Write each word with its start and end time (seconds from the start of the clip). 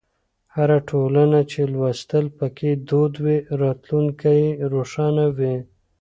هره 0.55 0.77
ټولنه 0.89 1.39
چې 1.51 1.61
لوستل 1.73 2.25
پکې 2.37 2.69
دود 2.89 3.13
وي، 3.23 3.37
راتلونکی 3.61 4.35
یې 4.45 4.49
روښانه 4.73 5.25
وي. 5.37 5.55